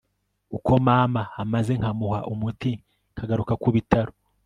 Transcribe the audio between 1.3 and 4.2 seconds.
amaze nkamuha umuti nkagaruka kubitaro